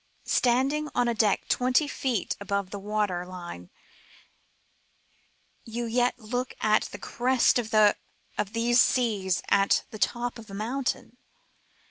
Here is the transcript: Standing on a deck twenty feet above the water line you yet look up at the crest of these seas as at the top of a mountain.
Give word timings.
Standing 0.25 0.89
on 0.95 1.07
a 1.07 1.13
deck 1.13 1.47
twenty 1.47 1.87
feet 1.87 2.35
above 2.39 2.71
the 2.71 2.79
water 2.79 3.23
line 3.23 3.69
you 5.63 5.85
yet 5.85 6.17
look 6.17 6.53
up 6.53 6.57
at 6.65 6.81
the 6.85 6.97
crest 6.97 7.59
of 7.59 7.69
these 8.51 8.81
seas 8.81 9.43
as 9.49 9.59
at 9.59 9.83
the 9.91 9.99
top 9.99 10.39
of 10.39 10.49
a 10.49 10.55
mountain. 10.55 11.17